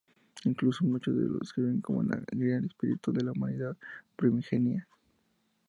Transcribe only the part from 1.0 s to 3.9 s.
lo describen como el grial espiritual de la humanidad